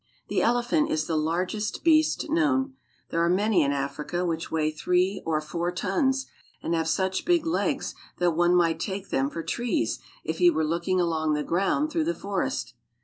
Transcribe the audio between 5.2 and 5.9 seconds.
or four